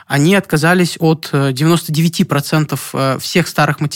[0.06, 3.89] они отказались от 99% э, всех старых материалов.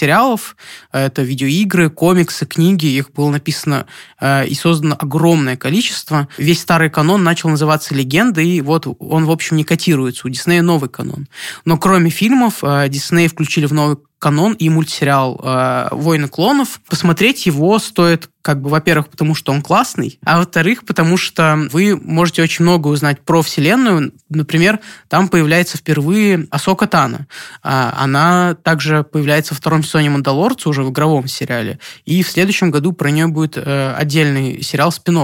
[0.93, 2.87] Это видеоигры, комиксы, книги.
[2.87, 3.87] Их было написано
[4.23, 6.29] и создано огромное количество.
[6.39, 10.27] Весь старый канон начал называться «Легенда», и вот он, в общем, не котируется.
[10.27, 11.29] У Диснея новый канон.
[11.65, 16.81] Но кроме фильмов, э, Дисней включили в новый канон и мультсериал э, «Войны клонов».
[16.89, 21.97] Посмотреть его стоит как бы, во-первых, потому что он классный, а во-вторых, потому что вы
[21.97, 24.13] можете очень много узнать про Вселенную.
[24.29, 27.27] Например, там появляется впервые Асока Тана.
[27.63, 31.79] А, она также появляется во втором сезоне «Мандалорца», уже в игровом сериале.
[32.05, 35.15] И в следующем году про нее будет э, отдельный сериал спин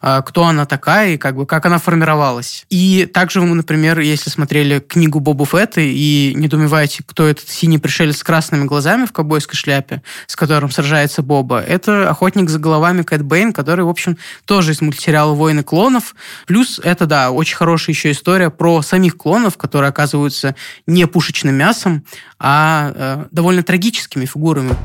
[0.00, 2.64] а, Кто она такая и как бы как она формировалась.
[2.70, 8.21] И также вы, например, если смотрели книгу Боба Фетта и недоумеваете, кто этот синий пришелец
[8.22, 13.22] с красными глазами в ковбойской шляпе, с которым сражается Боба, это охотник за головами Кэт
[13.22, 16.14] Бэйн, который, в общем, тоже из мультсериала «Войны клонов».
[16.46, 20.54] Плюс это, да, очень хорошая еще история про самих клонов, которые оказываются
[20.86, 22.04] не пушечным мясом,
[22.38, 24.76] а э, довольно трагическими фигурами.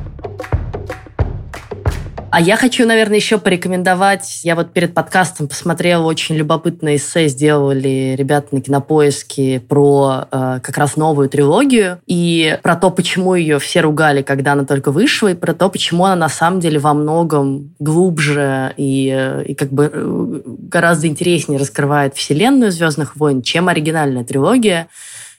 [2.30, 4.42] А я хочу, наверное, еще порекомендовать.
[4.44, 10.78] Я вот перед подкастом посмотрела очень любопытное эссе, сделали ребята на кинопоиске про э, как
[10.78, 15.36] раз новую трилогию и про то, почему ее все ругали, когда она только вышла, и
[15.36, 19.90] про то, почему она на самом деле во многом глубже и, э, и как бы
[19.92, 24.90] э, гораздо интереснее раскрывает вселенную Звездных войн, чем оригинальная трилогия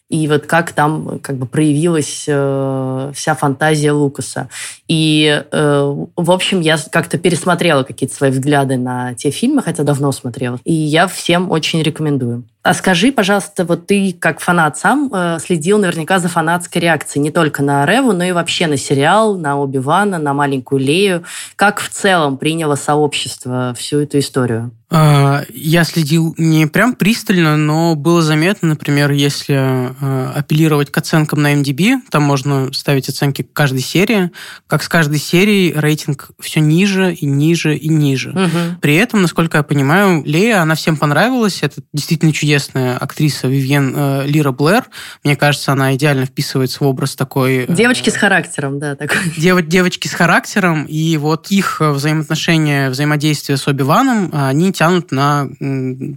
[0.09, 4.49] и вот как там как бы проявилась э, вся фантазия Лукаса.
[4.89, 10.13] И, э, в общем, я как-то пересмотрела какие-то свои взгляды на те фильмы, хотя давно
[10.13, 10.59] смотрела.
[10.65, 12.45] И я всем очень рекомендую.
[12.69, 17.31] А скажи, пожалуйста, вот ты как фанат сам э, следил наверняка за фанатской реакцией не
[17.31, 21.25] только на Реву, но и вообще на сериал, на Оби-Вана, на маленькую Лею.
[21.57, 24.71] Как в целом приняло сообщество всю эту историю?
[24.91, 31.43] А, я следил не прям пристально, но было заметно, например, если э, апеллировать к оценкам
[31.43, 34.31] на MDB, там можно ставить оценки к каждой серии,
[34.67, 38.31] как с каждой серией рейтинг все ниже и ниже и ниже.
[38.31, 38.81] Угу.
[38.81, 43.95] При этом, насколько я понимаю, Лея, она всем понравилась, это действительно чудесно чудесная актриса Вивьен
[43.97, 44.85] э, Лира Блэр.
[45.23, 47.67] Мне кажется, она идеально вписывается в образ такой...
[47.69, 48.97] Э, девочки с характером, да.
[48.97, 49.17] Такой.
[49.37, 55.49] Дев, девочки с характером, и вот их взаимоотношения, взаимодействие с Оби-Ваном, они тянут на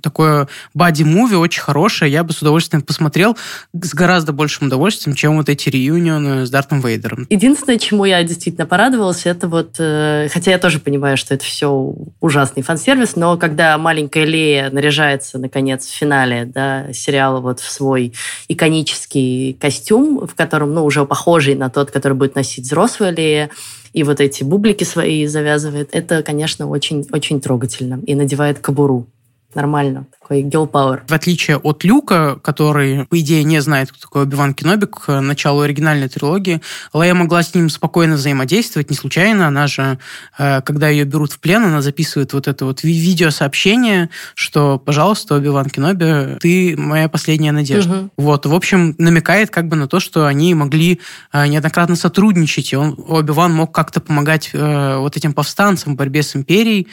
[0.01, 2.11] такое бади-муви, очень хорошее.
[2.11, 3.37] Я бы с удовольствием посмотрел
[3.79, 7.27] с гораздо большим удовольствием, чем вот эти реюнионы с Дартом Вейдером.
[7.29, 9.75] Единственное, чему я действительно порадовалась, это вот...
[9.77, 15.37] Э, хотя я тоже понимаю, что это все ужасный фан-сервис, но когда маленькая Лея наряжается,
[15.37, 18.13] наконец, в финале финале да, сериала вот в свой
[18.47, 23.49] иконический костюм, в котором, ну, уже похожий на тот, который будет носить взрослая Лея,
[23.93, 25.89] и вот эти бублики свои завязывает.
[25.91, 27.99] Это, конечно, очень, очень трогательно.
[28.05, 29.07] И надевает кобуру.
[29.53, 31.01] Нормально такой girl power.
[31.07, 35.61] В отличие от Люка, который, по идее, не знает, кто такой Оби-Ван Кеноби к началу
[35.61, 36.61] оригинальной трилогии,
[36.93, 39.47] Лея могла с ним спокойно взаимодействовать, не случайно.
[39.47, 39.99] Она же,
[40.37, 45.69] э, когда ее берут в плен, она записывает вот это вот видеосообщение, что, пожалуйста, Оби-Ван
[45.69, 47.99] Кеноби, ты моя последняя надежда.
[47.99, 48.09] Угу.
[48.17, 51.01] Вот, в общем, намекает как бы на то, что они могли
[51.33, 56.23] э, неоднократно сотрудничать, и он, Оби-Ван мог как-то помогать э, вот этим повстанцам в борьбе
[56.23, 56.87] с империей.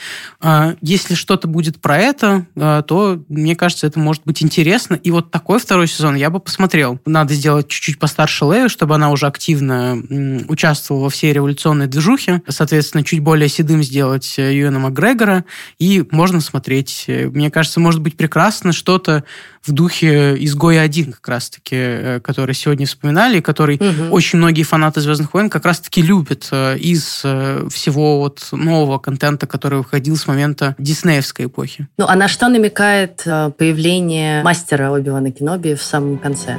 [0.80, 4.94] Если что-то будет про это, то, мне кажется, это может быть интересно.
[4.94, 7.00] И вот такой второй сезон я бы посмотрел.
[7.06, 9.96] Надо сделать чуть-чуть постарше Лею, чтобы она уже активно
[10.48, 12.42] участвовала во всей революционной движухе.
[12.48, 15.44] Соответственно, чуть более седым сделать э, Юэна Макгрегора.
[15.78, 17.04] И можно смотреть.
[17.08, 19.24] Мне кажется, может быть прекрасно что-то
[19.68, 24.14] в духе «Изгоя один» как раз-таки, э, который сегодня вспоминали, который угу.
[24.14, 29.46] очень многие фанаты «Звездных войн» как раз-таки любят э, из э, всего вот нового контента,
[29.46, 31.88] который выходил с момента диснеевской эпохи.
[31.98, 33.22] Ну, а на что намекает
[33.59, 36.57] появление мастера Оби-Вана Кеноби в самом конце?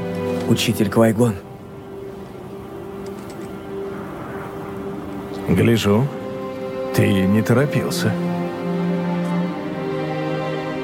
[0.48, 1.36] Учитель Квайгон.
[5.50, 6.08] Гляжу,
[6.96, 8.14] ты не торопился.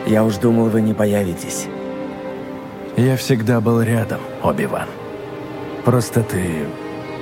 [0.08, 1.68] Я уж думал, вы не появитесь.
[2.98, 4.88] Я всегда был рядом, Оби-Ван.
[5.84, 6.66] Просто ты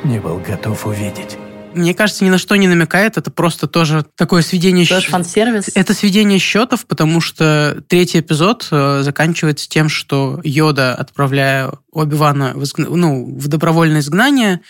[0.04, 1.38] не был готов увидеть.
[1.74, 3.18] Мне кажется, ни на что не намекает.
[3.18, 5.06] Это просто тоже такое сведение счетов.
[5.06, 5.72] фан-сервис?
[5.74, 12.64] Это сведение счетов, потому что третий эпизод э, заканчивается тем, что Йода, отправляя Оби-Вана в,
[12.78, 14.62] ну, в добровольное изгнание,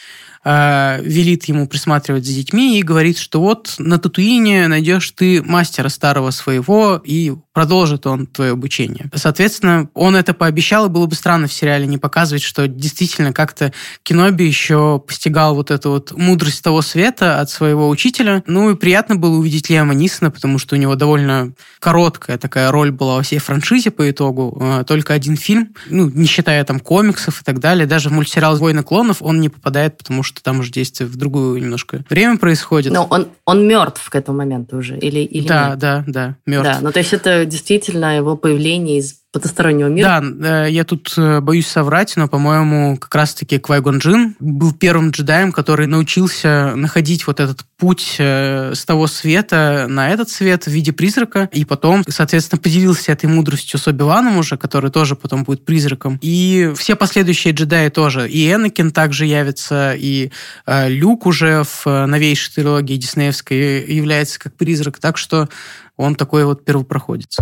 [0.44, 5.90] э, велит ему присматривать за детьми и говорит, что вот на Татуине найдешь ты мастера
[5.90, 9.10] старого своего, и продолжит он твое обучение.
[9.14, 13.72] Соответственно, он это пообещал, и было бы странно в сериале не показывать, что действительно как-то
[14.02, 18.44] Киноби еще постигал вот эту вот мудрость того света от своего учителя.
[18.48, 22.92] Ну и приятно было увидеть Лиама Нисона, потому что у него довольно короткая такая роль
[22.92, 24.58] была во всей франшизе по итогу.
[24.60, 27.86] Э, только один фильм, ну, не считая там комиксов и так далее.
[27.86, 31.60] Даже в мультсериал «Войны клонов» он не попадает, потому что там уже действие в другое
[31.60, 32.94] немножко время происходит.
[32.94, 35.80] Но он, он мертв к этому моменту уже, или, или да, нет?
[35.80, 36.72] Да, да, мертв.
[36.72, 40.22] Да, ну то есть это действительно его появление из потустороннего мира.
[40.22, 45.10] Да, э, я тут э, боюсь соврать, но, по-моему, как раз-таки Квайгон Джин был первым
[45.10, 50.68] джедаем, который научился находить вот этот путь э, с того света на этот свет в
[50.68, 55.66] виде призрака, и потом, соответственно, поделился этой мудростью с Оби-Ваном уже, который тоже потом будет
[55.66, 56.20] призраком.
[56.22, 58.30] И все последующие джедаи тоже.
[58.30, 60.32] И Энакин также явится, и
[60.68, 65.50] Люк уже в новейшей трилогии диснеевской является как призрак, так что
[65.98, 67.40] он такой вот первопроходец.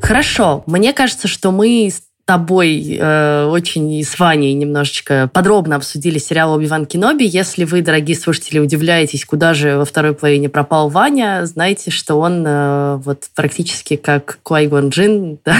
[0.00, 0.62] Хорошо.
[0.66, 1.90] Мне кажется, что мы
[2.28, 7.24] тобой э, очень с Ваней немножечко подробно обсудили сериал «Оби-Ван Кеноби».
[7.24, 12.44] Если вы, дорогие слушатели, удивляетесь, куда же во второй половине пропал Ваня, знайте, что он
[12.46, 15.56] э, вот практически как Куайгон Джин да,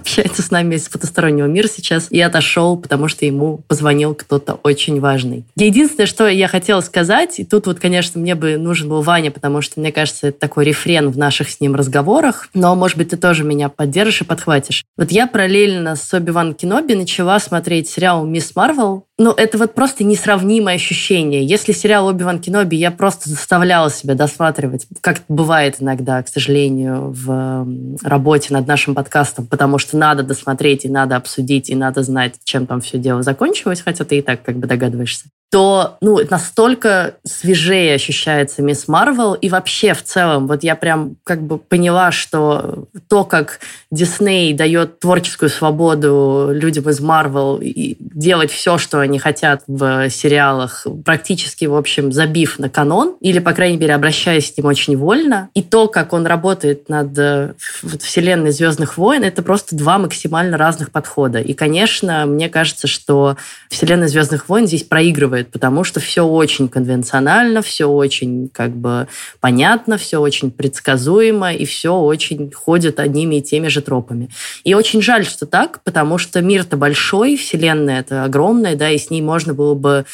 [0.00, 5.00] общается с нами из потустороннего мира сейчас и отошел, потому что ему позвонил кто-то очень
[5.00, 5.44] важный.
[5.56, 9.62] Единственное, что я хотела сказать, и тут вот, конечно, мне бы нужен был Ваня, потому
[9.62, 13.16] что, мне кажется, это такой рефрен в наших с ним разговорах, но, может быть, ты
[13.16, 14.84] тоже меня поддержишь и подхватишь.
[14.96, 19.04] Вот я параллельно с Оби-Ван Кеноби начала смотреть сериал «Мисс Марвел».
[19.22, 21.44] Ну, это вот просто несравнимое ощущение.
[21.44, 27.66] Если сериал «Оби-Ван Кеноби» я просто заставляла себя досматривать, как бывает иногда, к сожалению, в
[28.02, 32.66] работе над нашим подкастом, потому что надо досмотреть, и надо обсудить, и надо знать, чем
[32.66, 37.94] там все дело закончилось, хотя ты и так как бы догадываешься то ну, настолько свежее
[37.94, 39.34] ощущается Мисс Марвел.
[39.34, 43.58] И вообще в целом, вот я прям как бы поняла, что то, как
[43.90, 51.64] Дисней дает творческую свободу людям из Марвел делать все, что они хотят в сериалах, практически,
[51.64, 55.62] в общем, забив на канон, или, по крайней мере, обращаясь с ним очень вольно, и
[55.62, 57.54] то, как он работает над э,
[58.00, 61.40] вселенной Звездных войн, это просто два максимально разных подхода.
[61.40, 63.36] И, конечно, мне кажется, что
[63.68, 69.08] вселенная Звездных войн здесь проигрывает происходит, потому что все очень конвенционально, все очень как бы
[69.40, 74.28] понятно, все очень предсказуемо, и все очень ходит одними и теми же тропами.
[74.64, 79.10] И очень жаль, что так, потому что мир-то большой, вселенная это огромная, да, и с
[79.10, 80.04] ней можно было бы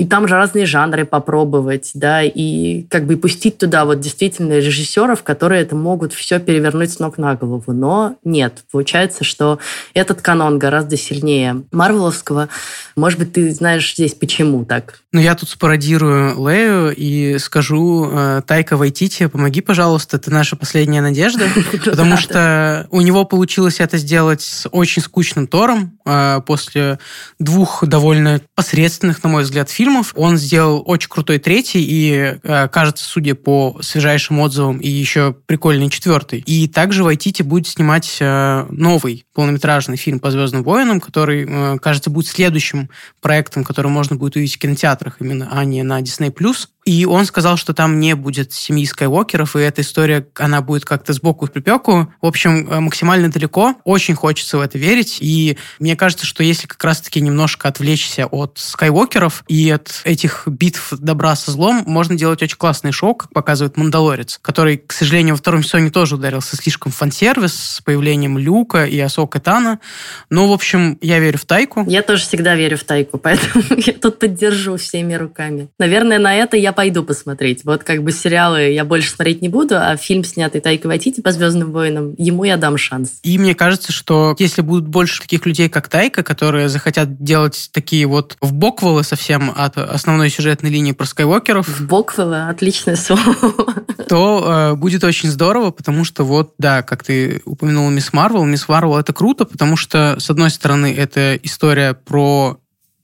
[0.00, 5.22] и там же разные жанры попробовать, да, и как бы пустить туда вот действительно режиссеров,
[5.22, 7.74] которые это могут все перевернуть с ног на голову.
[7.74, 9.58] Но нет, получается, что
[9.92, 12.48] этот канон гораздо сильнее Марвеловского.
[12.96, 15.00] Может быть, ты знаешь здесь почему так?
[15.12, 21.02] Ну, я тут спародирую Лею и скажу, э, Тайка Вайтити, помоги, пожалуйста, это наша последняя
[21.02, 21.44] надежда,
[21.84, 27.00] потому что у него получилось это сделать с очень скучным Тором э, после
[27.38, 29.89] двух довольно посредственных, на мой взгляд, фильмов.
[30.14, 35.90] Он сделал очень крутой третий и, э, кажется, судя по свежайшим отзывам, и еще прикольный
[35.90, 36.40] четвертый.
[36.40, 42.10] И также Вайтити будет снимать э, новый полнометражный фильм по «Звездным войнам», который, э, кажется,
[42.10, 46.32] будет следующим проектом, который можно будет увидеть в кинотеатрах именно, а не на Disney+.
[46.84, 51.12] И он сказал, что там не будет семьи Скайуокеров, и эта история, она будет как-то
[51.12, 52.12] сбоку в припеку.
[52.20, 53.74] В общем, э, максимально далеко.
[53.84, 55.18] Очень хочется в это верить.
[55.20, 60.94] И мне кажется, что если как раз-таки немножко отвлечься от Скайуокеров и от этих битв
[60.98, 65.38] добра со злом, можно делать очень классный шоу, как показывает «Мандалорец», который, к сожалению, во
[65.38, 69.80] втором сезоне тоже ударился слишком фан-сервис с появлением Люка и Асока Тана.
[70.30, 71.84] Ну, в общем, я верю в Тайку.
[71.86, 75.68] Я тоже всегда верю в Тайку, поэтому я тут поддержу всеми руками.
[75.78, 77.64] Наверное, на это я пойду посмотреть.
[77.64, 81.32] Вот как бы сериалы я больше смотреть не буду, а фильм, снятый Тайкой Вайтити по
[81.32, 83.18] «Звездным войнам», ему я дам шанс.
[83.22, 88.06] И мне кажется, что если будут больше таких людей, как Тайка, которые захотят делать такие
[88.06, 91.68] вот в боквелы совсем от основной сюжетной линии про Скайуокеров...
[91.68, 93.34] В боквелы, отличное слово.
[94.08, 98.68] То э, будет очень здорово, потому что вот, да, как ты упомянула Мисс Марвел, Мисс
[98.68, 102.59] Марвел это круто, потому что, с одной стороны, это история про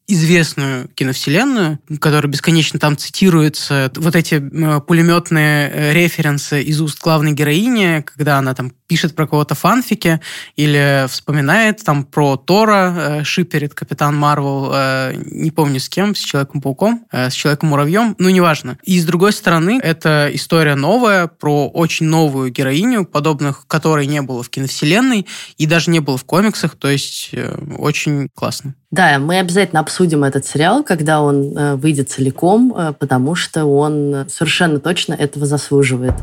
[0.09, 7.33] известную киновселенную, которая бесконечно там цитируется, вот эти э, пулеметные э, референсы из уст главной
[7.33, 10.21] героини, когда она там пишет про кого-то фанфики
[10.57, 16.19] или вспоминает там про Тора, э, шиперит Капитан Марвел, э, не помню с кем, с
[16.19, 18.79] Человеком-пауком, э, с Человеком-муравьем, ну, неважно.
[18.83, 24.43] И с другой стороны, это история новая про очень новую героиню, подобных которой не было
[24.43, 25.27] в киновселенной
[25.57, 28.75] и даже не было в комиксах, то есть э, очень классно.
[28.91, 34.27] Да, мы обязательно обсудим этот сериал, когда он э, выйдет целиком, э, потому что он
[34.29, 36.15] совершенно точно этого заслуживает.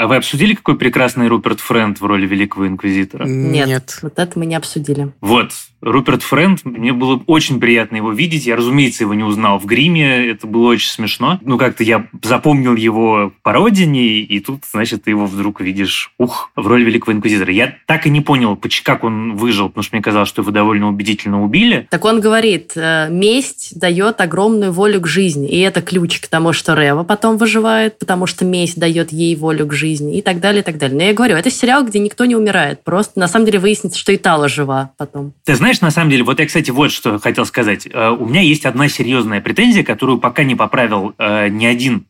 [0.00, 3.26] А вы обсудили, какой прекрасный Руперт Френд в роли Великого Инквизитора?
[3.26, 3.98] Нет, Нет.
[4.00, 5.12] вот это мы не обсудили.
[5.20, 8.46] Вот, Руперт Френд, мне было очень приятно его видеть.
[8.46, 11.38] Я, разумеется, его не узнал в гриме, это было очень смешно.
[11.42, 16.50] Ну, как-то я запомнил его по родине, и тут, значит, ты его вдруг видишь, ух,
[16.56, 17.52] в роли Великого Инквизитора.
[17.52, 20.88] Я так и не понял, как он выжил, потому что мне казалось, что его довольно
[20.88, 21.86] убедительно убили.
[21.90, 26.52] Так он говорит, э, месть дает огромную волю к жизни, и это ключ к тому,
[26.54, 30.62] что Рева потом выживает, потому что месть дает ей волю к жизни, и так далее,
[30.62, 30.96] и так далее.
[30.96, 34.12] Но я говорю, это сериал, где никто не умирает, просто на самом деле выяснится, что
[34.12, 35.32] и Тала жива потом.
[35.44, 37.86] Ты знаешь, на самом деле, вот я, кстати, вот что хотел сказать.
[37.92, 42.04] Э, у меня есть одна серьезная претензия, которую пока не поправил э, ни один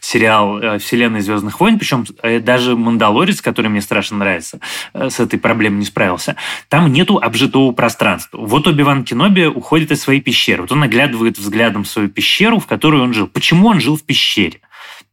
[0.00, 2.04] сериал э, вселенной Звездных войн, причем
[2.40, 4.60] даже Мандалорец, который мне страшно нравится,
[4.92, 6.36] с этой проблемой не справился.
[6.68, 8.38] Там нету обжитого пространства.
[8.38, 10.62] Вот Оби-Ван Кеноби уходит из своей пещеры.
[10.62, 13.26] Вот он наглядывает взглядом свою пещеру, в которой он жил.
[13.26, 14.60] Почему он жил в пещере?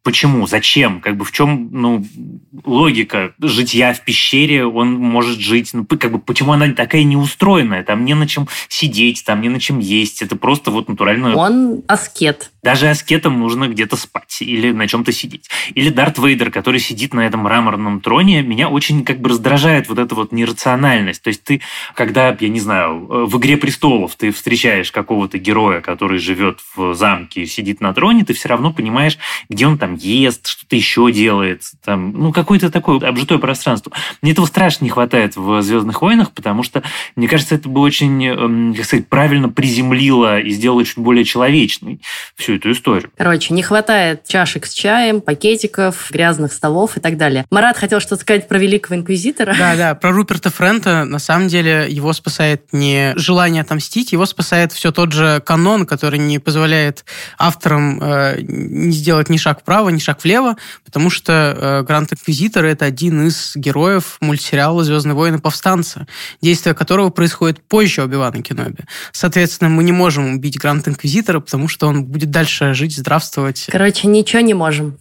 [0.03, 0.47] Почему?
[0.47, 1.01] Зачем?
[1.01, 2.05] Как бы в чем ну,
[2.65, 4.65] логика житья в пещере?
[4.65, 5.71] Он может жить...
[5.73, 7.83] Ну, как бы, почему она такая неустроенная?
[7.83, 10.21] Там не на чем сидеть, там не на чем есть.
[10.21, 11.35] Это просто вот натурально...
[11.35, 12.51] Он аскет.
[12.63, 15.49] Даже аскетам нужно где-то спать или на чем-то сидеть.
[15.75, 19.99] Или Дарт Вейдер, который сидит на этом мраморном троне, меня очень как бы раздражает вот
[19.99, 21.21] эта вот нерациональность.
[21.21, 21.61] То есть ты,
[21.93, 27.41] когда, я не знаю, в «Игре престолов» ты встречаешь какого-то героя, который живет в замке
[27.41, 29.17] и сидит на троне, ты все равно понимаешь,
[29.49, 33.91] где он там там ест, что-то еще делает, там, ну, какое-то такое обжитое пространство.
[34.21, 36.83] Мне этого страшно не хватает в «Звездных войнах», потому что,
[37.15, 42.01] мне кажется, это бы очень, эм, как сказать, правильно приземлило и сделало чуть более человечной
[42.35, 43.11] всю эту историю.
[43.17, 47.45] Короче, не хватает чашек с чаем, пакетиков, грязных столов и так далее.
[47.49, 49.55] Марат хотел что-то сказать про Великого Инквизитора.
[49.57, 54.71] Да, да, про Руперта Френта, на самом деле, его спасает не желание отомстить, его спасает
[54.71, 57.05] все тот же канон, который не позволяет
[57.37, 62.11] авторам э, не сделать ни шаг вправо, вправо, ни шаг влево, потому что э, Гранд
[62.11, 65.39] Инквизитор— это один из героев мультсериала «Звездные войны.
[65.39, 66.05] Повстанцы»,
[66.41, 68.83] действие которого происходит позже Оби-Вана Кеноби.
[69.13, 73.65] Соответственно, мы не можем убить Гранд Инквизитора, потому что он будет дальше жить, здравствовать.
[73.69, 74.97] Короче, ничего не можем.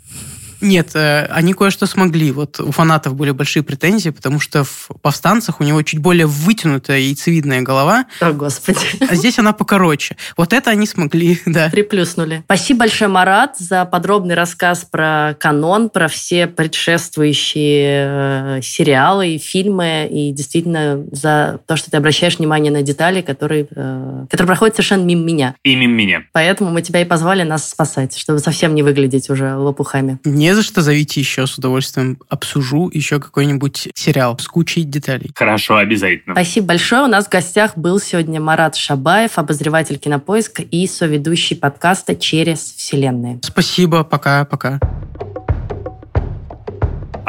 [0.61, 2.33] Нет, э, они кое-что смогли.
[2.33, 6.99] Вот у фанатов были большие претензии, потому что в «Повстанцах» у него чуть более вытянутая
[6.99, 8.07] яйцевидная голова.
[8.21, 8.79] О, Господи.
[9.09, 10.17] А здесь она покороче.
[10.37, 11.69] Вот это они смогли, да.
[11.71, 12.43] Приплюснули.
[12.45, 20.09] Спасибо большое, Марат, за подробный рассказ про канон, про все предшествующие э, сериалы и фильмы,
[20.11, 25.05] и действительно за то, что ты обращаешь внимание на детали, которые, э, которые проходят совершенно
[25.05, 25.55] мимо меня.
[25.63, 26.23] И мимо меня.
[26.33, 30.19] Поэтому мы тебя и позвали нас спасать, чтобы совсем не выглядеть уже лопухами.
[30.25, 35.30] Не не за что, зовите еще, с удовольствием обсужу еще какой-нибудь сериал с кучей деталей.
[35.34, 36.34] Хорошо, обязательно.
[36.34, 37.03] Спасибо большое.
[37.03, 43.40] У нас в гостях был сегодня Марат Шабаев, обозреватель кинопоиска и соведущий подкаста «Через вселенные».
[43.42, 44.80] Спасибо, пока-пока.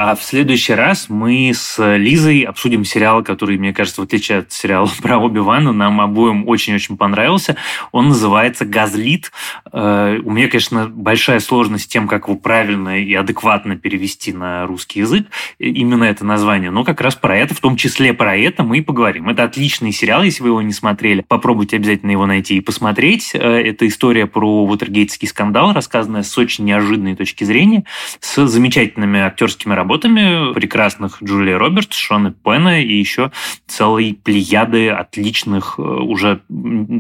[0.02, 4.54] А в следующий раз мы с Лизой обсудим сериал, который, мне кажется, в отличие от
[4.54, 7.58] сериала про Оби-Вана, нам обоим очень-очень понравился.
[7.92, 9.34] Он называется «Газлит».
[9.74, 14.66] Э, у меня, конечно, большая сложность с тем, как его правильно и адекватно перевести на
[14.66, 15.28] русский язык,
[15.60, 16.72] именно это название.
[16.72, 19.28] Но как раз про это, в том числе про это, мы и поговорим.
[19.28, 21.26] Это отличный сериал, если вы его не смотрели.
[21.28, 23.32] Попробуйте обязательно его найти и посмотреть.
[23.34, 27.84] Э, это история про Вотергейтский скандал, рассказанная с очень неожиданной точки зрения,
[28.22, 33.32] с замечательными актерскими работами прекрасных Джулии Робертс, Шона Пена и еще
[33.68, 36.42] целой плеяды отличных, э, уже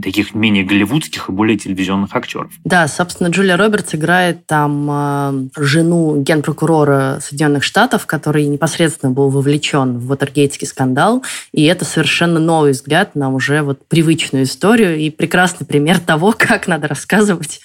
[0.04, 2.52] таких менее голливудских и более телевизионных актеров.
[2.64, 9.98] Да, собственно, Джулия Робертс играет там э, жену генпрокурора Соединенных Штатов, который непосредственно был вовлечен
[9.98, 15.66] в Вотергейтский скандал, и это совершенно новый взгляд на уже вот привычную историю и прекрасный
[15.66, 17.62] пример того, как надо рассказывать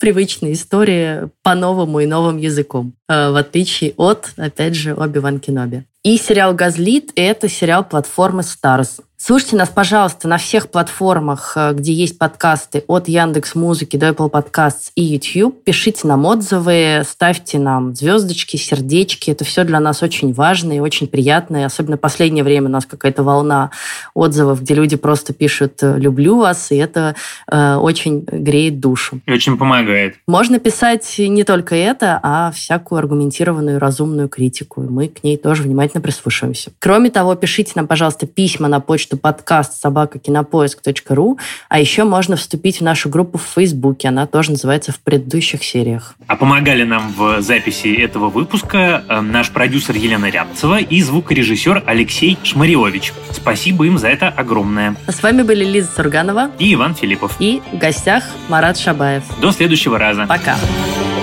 [0.00, 5.84] привычные истории по-новому и новым языком, э, в отличие от, опять же, Оби-Ван Кеноби.
[6.06, 9.00] И сериал «Газлит»— это сериал платформы Stars.
[9.18, 14.30] Слушайте нас, пожалуйста, на всех платформах, э, где есть подкасты, от Яндекс Музыки до Apple
[14.30, 15.64] Podcasts и YouTube.
[15.64, 19.30] Пишите нам отзывы, ставьте нам звездочки, сердечки.
[19.30, 21.56] Это все для нас очень важно и очень приятно.
[21.56, 23.70] И особенно в последнее время у нас какая-то волна
[24.12, 27.16] отзывов, где люди просто пишут э, «люблю вас», и это
[27.50, 29.20] э, очень греет душу.
[29.24, 30.16] И очень помогает.
[30.26, 34.84] Можно писать не только это, а всякую аргументированную, разумную критику.
[34.84, 36.72] И мы к ней тоже внимательно прислушиваемся.
[36.78, 41.38] Кроме того, пишите нам, пожалуйста, письма на почту почту подкаст собакакинопоиск.ру,
[41.68, 46.14] а еще можно вступить в нашу группу в Фейсбуке, она тоже называется в предыдущих сериях.
[46.26, 52.38] А помогали нам в записи этого выпуска э, наш продюсер Елена Рябцева и звукорежиссер Алексей
[52.42, 53.12] Шмариович.
[53.32, 54.96] Спасибо им за это огромное.
[55.06, 57.36] А с вами были Лиза Сурганова и Иван Филиппов.
[57.38, 59.24] И в гостях Марат Шабаев.
[59.40, 60.26] До следующего раза.
[60.26, 60.56] Пока.
[60.56, 61.15] Пока.